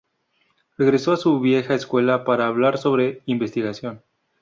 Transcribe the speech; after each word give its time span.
Regresó 0.79 1.11
a 1.13 1.17
su 1.17 1.39
vieja 1.41 1.75
escuela 1.75 2.25
para 2.25 2.47
hablar 2.47 2.79
sobre 2.79 3.21
investigación. 3.27 4.01